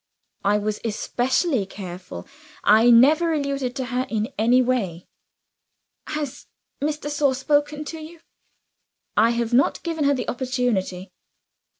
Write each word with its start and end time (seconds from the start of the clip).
"I 0.43 0.57
was 0.57 0.79
especially 0.83 1.67
careful; 1.67 2.27
I 2.63 2.89
never 2.89 3.33
alluded 3.33 3.75
to 3.75 3.85
her 3.85 4.07
in 4.09 4.29
any 4.35 4.59
way." 4.59 5.05
"Has 6.07 6.47
Miss 6.81 6.97
de 6.97 7.11
Sor 7.11 7.35
spoken 7.35 7.85
to 7.85 7.99
you?" 7.99 8.19
"I 9.15 9.29
have 9.29 9.53
not 9.53 9.83
given 9.83 10.05
her 10.05 10.15
the 10.15 10.27
opportunity." 10.27 11.11